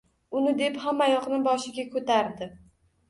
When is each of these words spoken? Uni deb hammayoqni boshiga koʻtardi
Uni 0.37 0.53
deb 0.61 0.79
hammayoqni 0.85 1.41
boshiga 1.49 1.87
koʻtardi 1.93 2.49